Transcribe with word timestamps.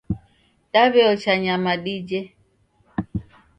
Daw'eocha 0.73 1.33
nyama 1.43 1.73
dije. 1.83 2.19